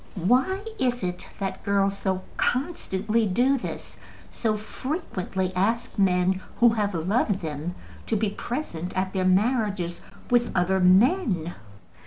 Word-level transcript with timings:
Why 0.15 0.61
is 0.79 1.03
it 1.03 1.27
that 1.37 1.61
girls 1.63 1.95
so 1.95 2.23
constantly 2.35 3.27
do 3.27 3.55
this, 3.59 3.97
so 4.31 4.57
frequently 4.57 5.53
ask 5.55 5.99
men 5.99 6.41
who 6.59 6.69
have 6.69 6.95
loved 6.95 7.41
them 7.41 7.75
to 8.07 8.15
be 8.15 8.31
present 8.31 8.97
at 8.97 9.13
their 9.13 9.25
marriages 9.25 10.01
with 10.31 10.51
other 10.55 10.79
men? 10.79 11.53